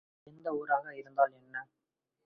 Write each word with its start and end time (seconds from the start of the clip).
எந்த 0.27 0.47
ஊராக 0.53 0.95
இருந்தால் 0.95 1.33
என்ன? 1.33 1.55